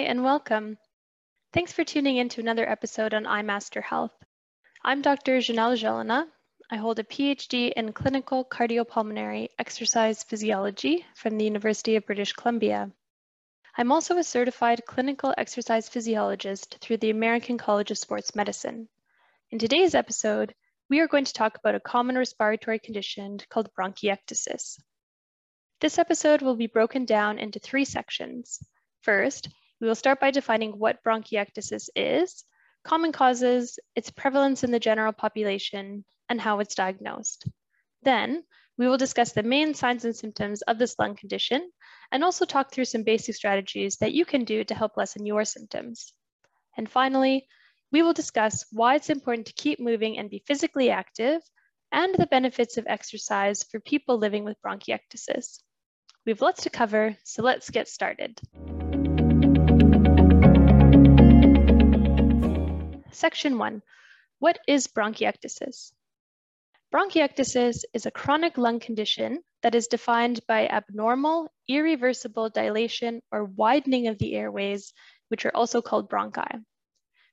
[0.00, 0.78] Hi, and welcome.
[1.52, 4.14] Thanks for tuning in to another episode on iMaster Health.
[4.82, 5.40] I'm Dr.
[5.40, 6.26] Jinelle Gelinas.
[6.70, 12.90] I hold a PhD in clinical cardiopulmonary exercise physiology from the University of British Columbia.
[13.76, 18.88] I'm also a certified clinical exercise physiologist through the American College of Sports Medicine.
[19.50, 20.54] In today's episode,
[20.88, 24.80] we are going to talk about a common respiratory condition called bronchiectasis.
[25.82, 28.60] This episode will be broken down into three sections.
[29.02, 32.44] First, we will start by defining what bronchiectasis is,
[32.84, 37.48] common causes, its prevalence in the general population, and how it's diagnosed.
[38.02, 38.44] Then,
[38.78, 41.70] we will discuss the main signs and symptoms of this lung condition
[42.12, 45.44] and also talk through some basic strategies that you can do to help lessen your
[45.44, 46.14] symptoms.
[46.76, 47.46] And finally,
[47.92, 51.42] we will discuss why it's important to keep moving and be physically active
[51.92, 55.60] and the benefits of exercise for people living with bronchiectasis.
[56.24, 58.40] We have lots to cover, so let's get started.
[63.20, 63.82] Section 1.
[64.38, 65.92] What is bronchiectasis?
[66.90, 74.06] Bronchiectasis is a chronic lung condition that is defined by abnormal, irreversible dilation or widening
[74.06, 74.94] of the airways,
[75.28, 76.64] which are also called bronchi.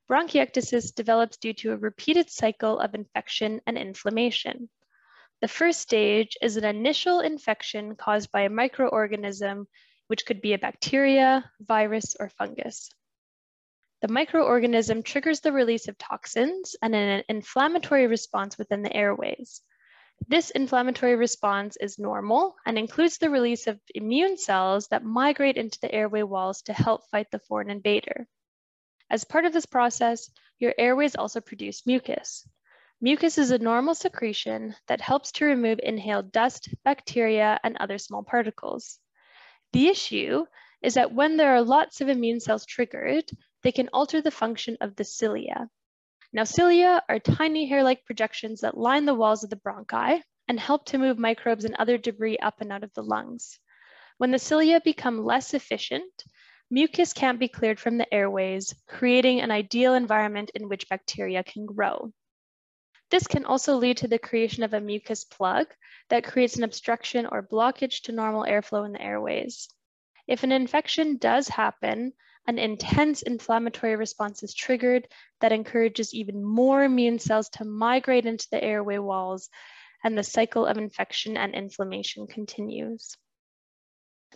[0.09, 4.69] Bronchiectasis develops due to a repeated cycle of infection and inflammation.
[5.39, 9.67] The first stage is an initial infection caused by a microorganism,
[10.07, 12.89] which could be a bacteria, virus, or fungus.
[14.01, 19.61] The microorganism triggers the release of toxins and an inflammatory response within the airways.
[20.27, 25.79] This inflammatory response is normal and includes the release of immune cells that migrate into
[25.79, 28.27] the airway walls to help fight the foreign invader.
[29.09, 32.47] As part of this process, your airways also produce mucus.
[32.99, 38.23] Mucus is a normal secretion that helps to remove inhaled dust, bacteria, and other small
[38.23, 38.99] particles.
[39.73, 40.45] The issue
[40.81, 43.25] is that when there are lots of immune cells triggered,
[43.67, 45.67] they can alter the function of the cilia.
[46.31, 50.85] Now, cilia are tiny hair-like projections that line the walls of the bronchi and help
[50.85, 53.59] to move microbes and other debris up and out of the lungs.
[54.19, 56.23] When the cilia become less efficient,
[56.71, 61.65] mucus can't be cleared from the airways, creating an ideal environment in which bacteria can
[61.65, 62.13] grow.
[63.11, 65.67] This can also lead to the creation of a mucus plug
[66.09, 69.67] that creates an obstruction or blockage to normal airflow in the airways.
[70.25, 72.13] If an infection does happen,
[72.47, 75.07] an intense inflammatory response is triggered
[75.41, 79.49] that encourages even more immune cells to migrate into the airway walls,
[80.03, 83.17] and the cycle of infection and inflammation continues.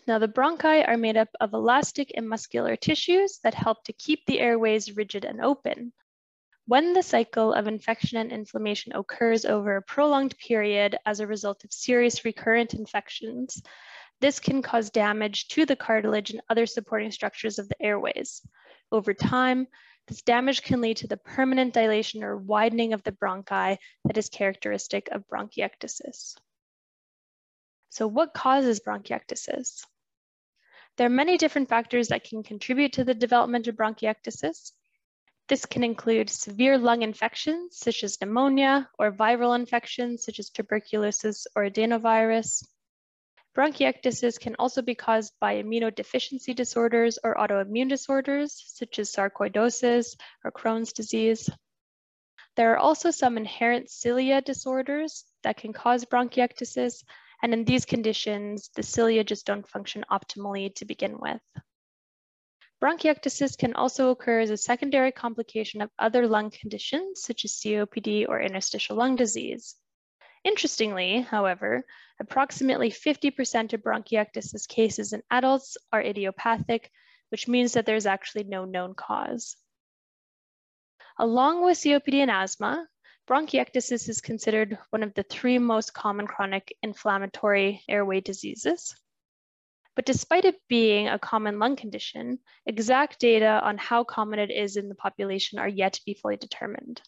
[0.07, 4.25] Now, the bronchi are made up of elastic and muscular tissues that help to keep
[4.25, 5.93] the airways rigid and open.
[6.67, 11.63] When the cycle of infection and inflammation occurs over a prolonged period as a result
[11.63, 13.61] of serious recurrent infections,
[14.21, 18.41] this can cause damage to the cartilage and other supporting structures of the airways.
[18.91, 19.67] Over time,
[20.07, 24.29] this damage can lead to the permanent dilation or widening of the bronchi that is
[24.29, 26.35] characteristic of bronchiectasis.
[27.89, 29.85] So what causes bronchiectasis?
[30.97, 34.71] There are many different factors that can contribute to the development of bronchiectasis.
[35.47, 41.47] This can include severe lung infections, such as pneumonia, or viral infections, such as tuberculosis
[41.55, 42.63] or adenovirus,
[43.55, 50.51] Bronchiectasis can also be caused by immunodeficiency disorders or autoimmune disorders, such as sarcoidosis or
[50.53, 51.49] Crohn's disease.
[52.55, 57.03] There are also some inherent cilia disorders that can cause bronchiectasis,
[57.43, 61.41] and in these conditions, the cilia just don't function optimally to begin with.
[62.81, 68.27] Bronchiectasis can also occur as a secondary complication of other lung conditions, such as COPD
[68.29, 69.75] or interstitial lung disease.
[70.43, 71.85] Interestingly, however,
[72.19, 76.91] approximately 50% of bronchiectasis cases in adults are idiopathic,
[77.29, 79.55] which means that there's actually no known cause.
[81.19, 82.87] Along with COPD and asthma,
[83.29, 88.95] bronchiectasis is considered one of the three most common chronic inflammatory airway diseases.
[89.95, 94.77] But despite it being a common lung condition, exact data on how common it is
[94.77, 97.01] in the population are yet to be fully determined.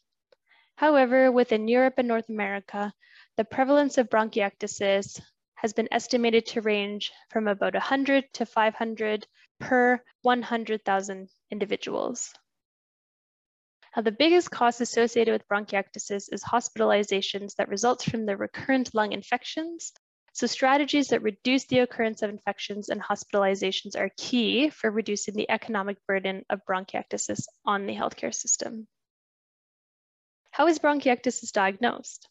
[0.76, 2.94] However, within Europe and North America,
[3.36, 5.20] the prevalence of bronchiectasis
[5.56, 9.26] has been estimated to range from about 100 to 500
[9.60, 12.34] per 100,000 individuals.
[13.96, 19.14] Now, the biggest cost associated with bronchiectasis is hospitalizations that results from the recurrent lung
[19.14, 19.94] infections.
[20.34, 25.50] So strategies that reduce the occurrence of infections and hospitalizations are key for reducing the
[25.50, 28.88] economic burden of bronchiectasis on the healthcare system.
[30.50, 32.28] How is bronchiectasis diagnosed?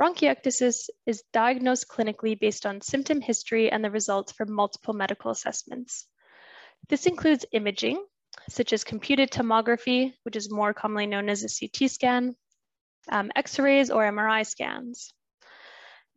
[0.00, 6.06] Bronchiectasis is diagnosed clinically based on symptom history and the results from multiple medical assessments.
[6.88, 8.04] This includes imaging,
[8.50, 12.36] such as computed tomography, which is more commonly known as a CT scan,
[13.10, 15.12] um, X-rays or MRI scans.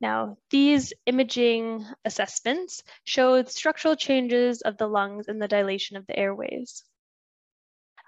[0.02, 6.18] Now, these imaging assessments showed structural changes of the lungs and the dilation of the
[6.18, 6.84] airways.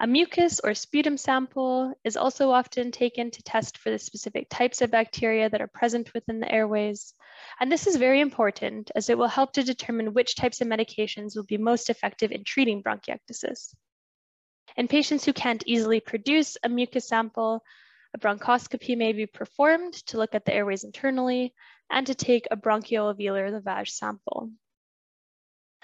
[0.04, 4.82] A mucus or sputum sample is also often taken to test for the specific types
[4.82, 7.14] of bacteria that are present within the airways.
[7.60, 11.36] And this is very important as it will help to determine which types of medications
[11.36, 13.76] will be most effective in treating bronchiectasis.
[14.76, 17.64] In patients who can't easily produce a mucus sample,
[18.16, 21.54] a bronchoscopy may be performed to look at the airways internally
[21.92, 24.50] and to take a bronchoalveolar lavage sample.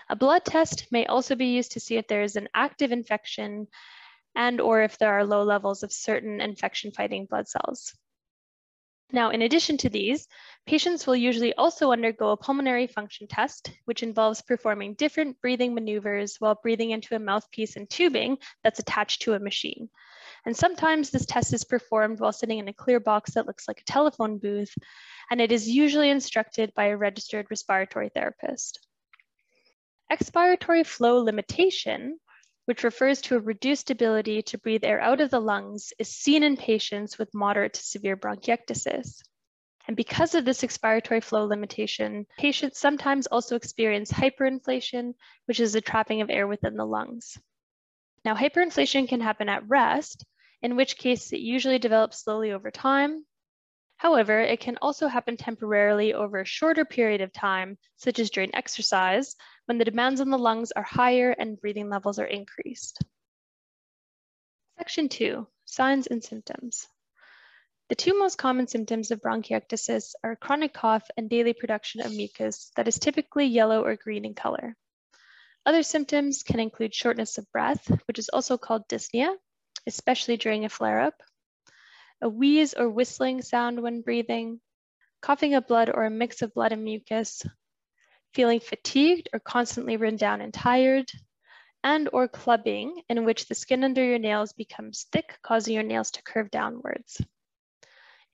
[0.10, 3.68] A blood test may also be used to see if there is an active infection
[4.38, 7.94] and or if there are low levels of certain infection fighting blood cells.
[9.12, 10.28] Now, in addition to these,
[10.66, 16.36] patients will usually also undergo a pulmonary function test, which involves performing different breathing maneuvers
[16.40, 19.90] while breathing into a mouthpiece and tubing that's attached to a machine.
[20.46, 23.80] And sometimes this test is performed while sitting in a clear box that looks like
[23.80, 24.74] a telephone booth,
[25.32, 28.86] and it is usually instructed by a registered respiratory therapist.
[30.12, 32.20] Expiratory flow limitation
[32.68, 36.44] which refers to a reduced ability to breathe air out of the lungs, is seen
[36.44, 39.22] in patients with moderate to severe bronchiectasis.
[39.88, 45.14] And because of this expiratory flow limitation, patients sometimes also experience hyperinflation,
[45.46, 47.38] which is a trapping of air within the lungs.
[48.26, 50.26] Now, hyperinflation can happen at rest,
[50.62, 53.26] in which case it usually develops slowly over time.
[53.96, 58.54] However, it can also happen temporarily over a shorter period of time, such as during
[58.54, 59.38] exercise,
[59.68, 63.04] when the demands on the lungs are higher and breathing levels are increased.
[64.78, 66.88] Section two, signs and symptoms.
[67.90, 72.72] The two most common symptoms of bronchiectasis are chronic cough and daily production of mucus
[72.76, 74.76] that is typically yellow or green in color.
[75.66, 79.36] Other symptoms can include shortness of breath, which is also called dyspnea,
[79.86, 81.22] especially during a flare-up,
[82.22, 84.62] a wheeze or whistling sound when breathing,
[85.22, 87.44] coughing up blood or a mix of blood and mucus,
[88.38, 91.12] feeling fatigued or constantly run down and tired,
[91.84, 96.12] and or clubbing in which the skin under your nails becomes thick, causing your nails
[96.12, 97.20] to curve downwards.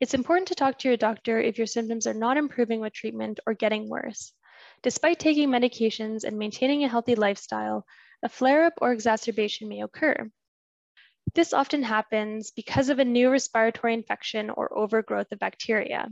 [0.01, 3.39] It's important to talk to your doctor if your symptoms are not improving with treatment
[3.47, 4.33] or getting worse.
[4.81, 7.85] Despite taking medications and maintaining a healthy lifestyle,
[8.21, 10.29] a flare-up or exacerbation may occur.
[11.33, 16.09] This often happens because of a new respiratory infection or overgrowth of bacteria.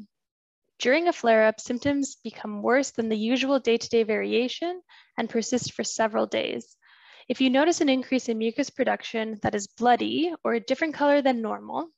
[0.81, 4.81] During a flare-up, symptoms become worse than the usual day-to-day -day variation
[5.15, 6.75] and persist for several days.
[7.27, 11.21] If you notice an increase in mucus production that is bloody or a different color
[11.21, 11.91] than normal,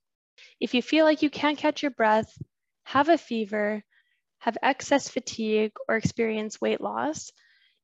[0.59, 2.29] if you feel like you can't catch your breath,
[2.83, 3.85] have a fever,
[4.39, 7.31] have excess fatigue, or experience weight loss,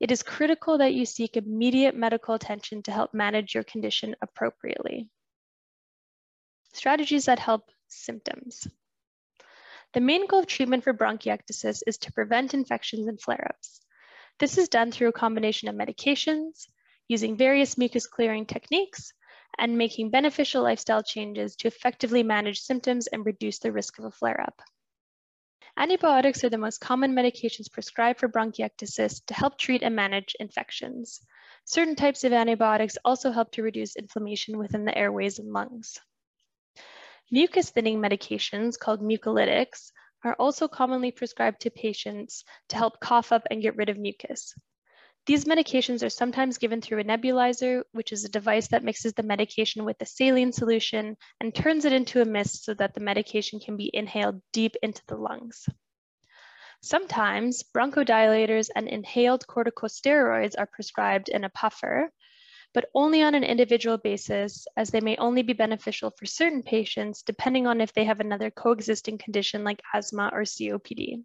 [0.01, 5.07] it is critical that you seek immediate medical attention to help manage your condition appropriately.
[6.74, 8.68] Strategies that help symptoms.
[9.94, 13.81] The main goal of treatment for bronchiectasis is to prevent infections and flare-ups.
[14.38, 16.68] This is done through a combination of medications,
[17.07, 19.12] using various mucus clearing techniques,
[19.57, 24.12] and making beneficial lifestyle changes to effectively manage symptoms and reduce the risk of a
[24.12, 24.62] flare-up.
[25.75, 31.19] Antibiotics are the most common medications prescribed for bronchiectasis to help treat and manage infections.
[31.65, 36.00] Certain types of antibiotics also help to reduce inflammation within the airways and lungs.
[37.31, 39.91] Mucus thinning medications called mucolytics
[40.24, 44.55] are also commonly prescribed to patients to help cough up and get rid of mucus.
[45.27, 49.21] These medications are sometimes given through a nebulizer, which is a device that mixes the
[49.21, 53.59] medication with a saline solution and turns it into a mist so that the medication
[53.59, 55.69] can be inhaled deep into the lungs.
[56.81, 62.12] Sometimes bronchodilators and inhaled corticosteroids are prescribed in a puffer,
[62.74, 67.24] but only on an individual basis as they may only be beneficial for certain patients
[67.24, 71.24] depending on if they have another coexisting condition like asthma or COPD.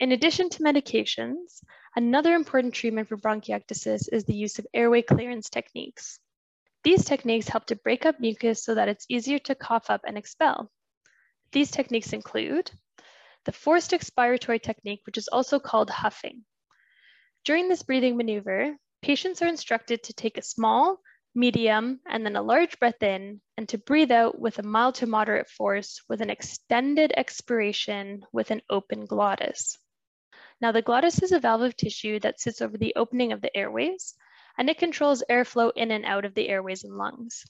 [0.00, 1.62] In addition to medications,
[1.94, 6.18] another important treatment for bronchiectasis is the use of airway clearance techniques.
[6.82, 10.18] These techniques help to break up mucus so that it's easier to cough up and
[10.18, 10.70] expel.
[11.52, 12.70] These techniques include
[13.44, 16.44] the forced expiratory technique, which is also called huffing.
[17.44, 21.00] During this breathing maneuver, Patients are instructed to take a small,
[21.32, 25.06] medium, and then a large breath in, and to breathe out with a mild to
[25.06, 29.78] moderate force with an extended expiration with an open glottis.
[30.60, 33.56] Now, the glottis is a valve of tissue that sits over the opening of the
[33.56, 34.16] airways,
[34.58, 37.44] and it controls airflow in and out of the airways and lungs.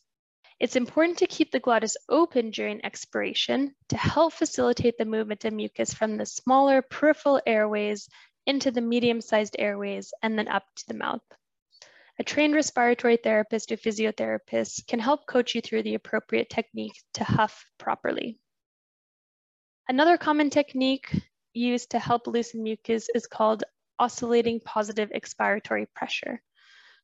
[0.61, 5.55] It's important to keep the glottis open during expiration to help facilitate the movement of
[5.55, 8.11] mucus from the smaller peripheral airways
[8.45, 11.23] into the medium-sized airways and then up to the mouth.
[12.19, 17.25] A trained respiratory therapist or physiotherapist can help coach you through the appropriate technique to
[17.25, 18.39] huff properly.
[19.87, 21.15] Another common technique
[21.53, 23.65] used to help loosen mucus is called
[23.99, 26.43] oscillating positive expiratory pressure.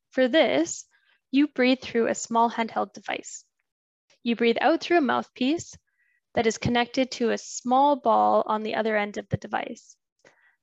[0.09, 0.85] For this,
[1.31, 3.45] you breathe through a small handheld device.
[4.23, 5.75] You breathe out through a mouthpiece
[6.33, 9.95] that is connected to a small ball on the other end of the device.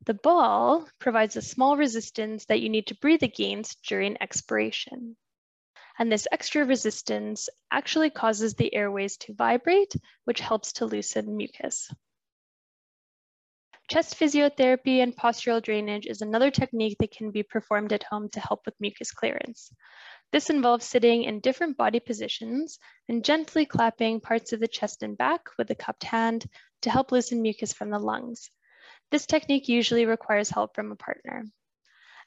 [0.07, 5.17] The ball provides a small resistance that you need to breathe against during expiration.
[5.99, 11.93] And this extra resistance actually causes the airways to vibrate, which helps to loosen mucus.
[13.91, 18.41] Chest physiotherapy and postural drainage is another technique that can be performed at home to
[18.41, 19.71] help with mucus clearance.
[20.33, 22.79] This involves sitting in different body positions
[23.09, 26.47] and gently clapping parts of the chest and back with a cupped hand
[26.83, 28.49] to help loosen mucus from the lungs.
[29.11, 31.45] This technique usually requires help from a partner.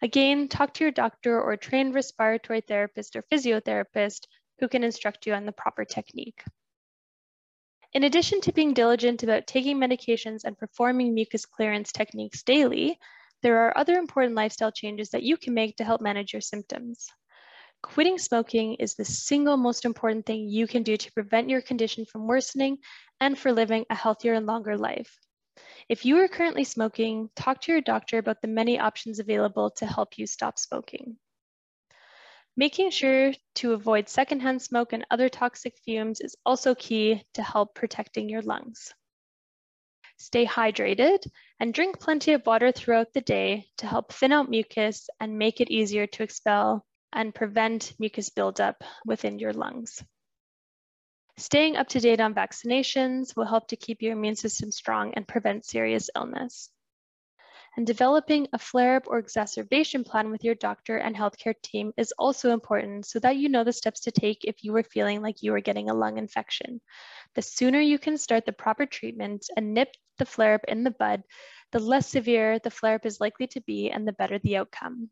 [0.02, 4.28] Again, talk to your doctor or trained respiratory therapist or physiotherapist
[4.60, 6.44] who can instruct you on the proper technique.
[7.94, 13.00] In addition to being diligent about taking medications and performing mucus clearance techniques daily,
[13.44, 17.08] there are other important lifestyle changes that you can make to help manage your symptoms.
[17.84, 22.06] Quitting smoking is the single most important thing you can do to prevent your condition
[22.06, 22.78] from worsening
[23.20, 25.18] and for living a healthier and longer life.
[25.90, 29.86] If you are currently smoking, talk to your doctor about the many options available to
[29.86, 31.18] help you stop smoking.
[32.56, 37.74] Making sure to avoid secondhand smoke and other toxic fumes is also key to help
[37.74, 38.94] protecting your lungs.
[40.18, 41.26] Stay hydrated
[41.60, 45.60] and drink plenty of water throughout the day to help thin out mucus and make
[45.60, 50.04] it easier to expel and prevent mucus buildup within your lungs.
[51.38, 55.28] Staying up to date on vaccinations will help to keep your immune system strong and
[55.28, 56.70] prevent serious illness
[57.76, 62.52] and developing a flare-up or exacerbation plan with your doctor and healthcare team is also
[62.52, 65.54] important so that you know the steps to take if you are feeling like you
[65.56, 66.82] are getting a lung infection.
[67.34, 71.24] The sooner you can start the proper treatment and nip the flare-up in the bud,
[71.72, 75.10] the less severe the flare-up is likely to be and the better the outcome.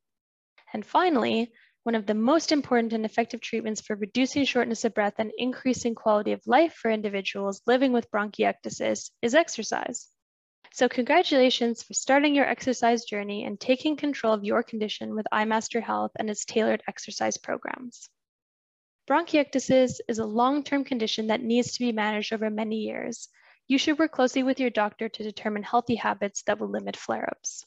[0.73, 1.51] And finally,
[1.83, 5.95] one of the most important and effective treatments for reducing shortness of breath and increasing
[5.95, 10.07] quality of life for individuals living with bronchiectasis is exercise.
[10.73, 15.81] So congratulations for starting your exercise journey and taking control of your condition with iMaster
[15.83, 18.09] Health and its tailored exercise programs.
[19.09, 23.27] Bronchiectasis is a long-term condition that needs to be managed over many years.
[23.67, 27.65] You should work closely with your doctor to determine healthy habits that will limit flare-ups.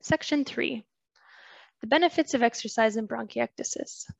[0.00, 0.84] Section three,
[1.80, 4.10] the benefits of exercise in bronchiectasis.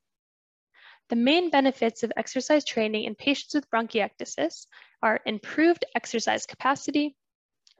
[1.09, 4.67] The main benefits of exercise training in patients with bronchiectasis
[5.01, 7.15] are improved exercise capacity,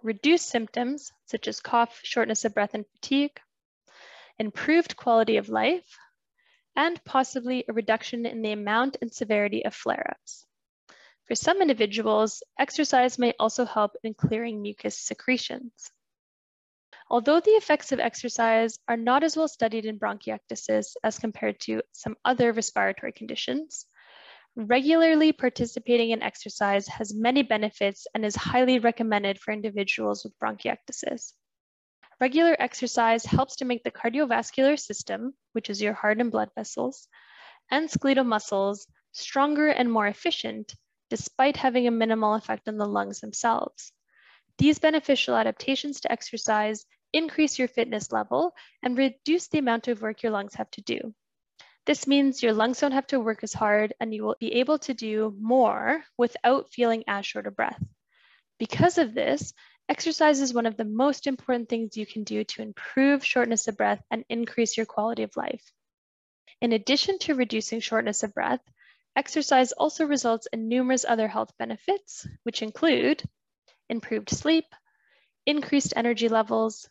[0.02, 3.40] reduced symptoms such as cough, shortness of breath, and fatigue,
[4.40, 5.98] improved quality of life,
[6.76, 10.46] and possibly a reduction in the amount and severity of flare-ups.
[11.28, 15.92] For some individuals, exercise may also help in clearing mucus secretions.
[17.12, 21.82] Although the effects of exercise are not as well studied in bronchiectasis as compared to
[21.92, 23.88] some other respiratory conditions,
[24.56, 31.34] regularly participating in exercise has many benefits and is highly recommended for individuals with bronchiectasis.
[32.22, 37.08] Regular exercise helps to make the cardiovascular system, which is your heart and blood vessels,
[37.72, 40.76] and skeletal muscles stronger and more efficient,
[41.10, 43.92] despite having a minimal effect on the lungs themselves.
[44.60, 50.24] These beneficial adaptations to exercise increase your fitness level, and reduce the amount of work
[50.24, 51.14] your lungs have to do.
[51.86, 54.78] This means your lungs don't have to work as hard and you will be able
[54.80, 57.82] to do more without feeling as short of breath.
[58.60, 59.54] Because of this,
[59.88, 63.78] exercise is one of the most important things you can do to improve shortness of
[63.78, 65.72] breath and increase your quality of life.
[66.62, 68.62] In addition to reducing shortness of breath,
[69.16, 73.24] exercise also results in numerous other health benefits, which include
[73.90, 74.66] improved sleep,
[75.46, 76.88] increased energy levels,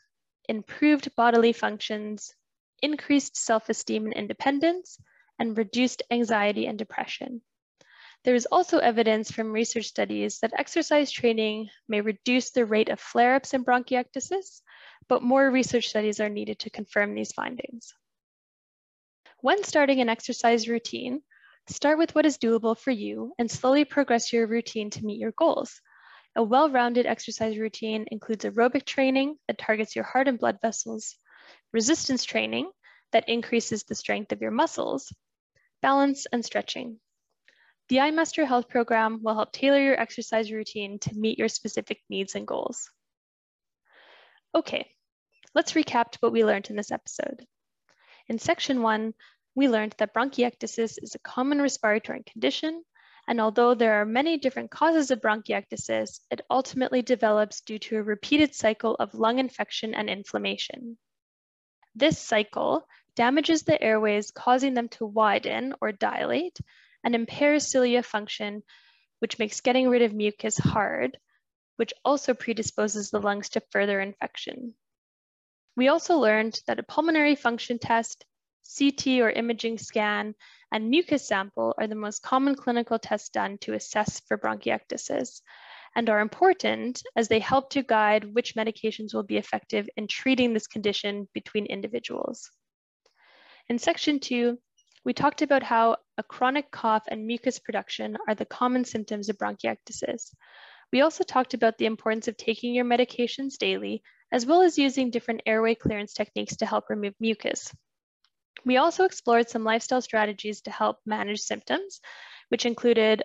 [0.49, 2.35] improved bodily functions,
[2.83, 4.99] increased self-esteem and independence,
[5.39, 7.43] and reduced anxiety and depression.
[8.25, 13.01] There is also evidence from research studies that exercise training may reduce the rate of
[13.01, 14.63] flare-ups in bronchiectasis,
[15.09, 17.95] but more research studies are needed to confirm these findings.
[19.41, 21.23] When starting an exercise routine,
[21.69, 25.33] start with what is doable for you and slowly progress your routine to meet your
[25.33, 25.81] goals.
[26.39, 31.17] A well-rounded exercise routine includes aerobic training that targets your heart and blood vessels,
[31.73, 32.71] resistance training
[33.11, 35.13] that increases the strength of your muscles,
[35.83, 37.01] balance and stretching.
[37.89, 42.37] The iMaster Health program will help tailor your exercise routine to meet your specific needs
[42.37, 42.89] and goals.
[44.55, 44.93] Okay,
[45.57, 47.45] let's recap what we learned in this episode.
[48.29, 49.13] In section one,
[49.57, 52.85] we learned that bronchiectasis is a common respiratory condition,
[53.29, 58.03] and although there are many different causes of bronchiectasis, it ultimately develops due to a
[58.03, 60.97] repeated cycle of lung infection and inflammation.
[61.95, 66.59] This cycle damages the airways, causing them to widen or dilate,
[67.05, 68.63] and impairs cilia function,
[69.19, 71.19] which makes getting rid of mucus hard,
[71.77, 74.73] which also predisposes the lungs to further infection.
[75.77, 78.25] We also learned that a pulmonary function test,
[78.77, 80.35] CT or imaging scan,
[80.71, 85.41] and mucus sample are the most common clinical tests done to assess for bronchiectasis
[85.97, 90.53] and are important as they help to guide which medications will be effective in treating
[90.53, 92.51] this condition between individuals.
[93.69, 94.59] In section two,
[95.05, 99.39] we talked about how a chronic cough and mucus production are the common symptoms of
[99.39, 100.35] bronchiectasis.
[100.93, 105.11] We also talked about the importance of taking your medications daily as well as using
[105.11, 107.73] different airway clearance techniques to help remove mucus.
[108.65, 112.01] We also explored some lifestyle strategies to help manage symptoms,
[112.49, 113.23] which included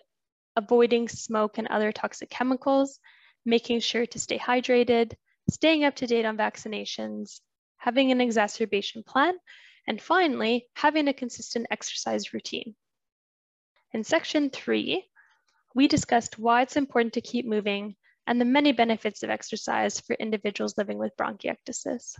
[0.55, 2.99] avoiding smoke and other toxic chemicals,
[3.45, 5.13] making sure to stay hydrated,
[5.49, 7.41] staying up to date on vaccinations,
[7.77, 9.37] having an exacerbation plan,
[9.87, 12.75] and finally, having a consistent exercise routine.
[13.91, 15.09] In section three,
[15.75, 20.13] we discussed why it's important to keep moving and the many benefits of exercise for
[20.13, 22.15] individuals living with bronchiectasis.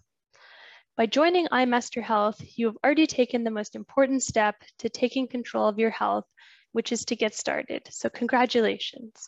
[0.96, 5.68] By joining iMaster Health, you have already taken the most important step to taking control
[5.68, 6.26] of your health,
[6.72, 7.82] which is to get started.
[7.90, 9.28] So congratulations.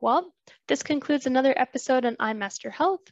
[0.00, 0.34] Well,
[0.66, 3.02] this concludes another episode on iMaster Health.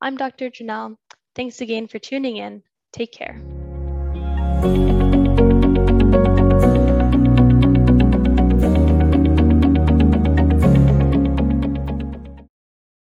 [0.00, 0.50] I'm Dr.
[0.50, 0.96] Jinelle.
[1.36, 2.64] Thanks again for tuning in.
[2.92, 3.40] Take care.